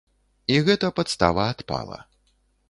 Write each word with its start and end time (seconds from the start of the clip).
І 0.53 0.55
гэта 0.69 0.89
падстава 1.01 1.45
адпала. 1.57 2.01